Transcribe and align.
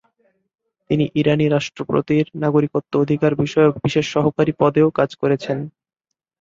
তিনি 0.89 1.05
ইরানি 1.15 1.45
রাষ্ট্রপতির 1.47 2.25
নাগরিকত্ব 2.43 2.93
অধিকার 2.99 3.31
বিষয়ক 3.43 3.73
বিশেষ 3.85 4.05
সহকারী 4.15 4.51
পদেও 4.61 4.87
কাজ 4.99 5.09
করেছেন। 5.21 5.57